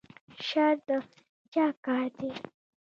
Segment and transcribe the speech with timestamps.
[0.47, 0.89] شر د
[1.53, 2.31] چا کار دی؟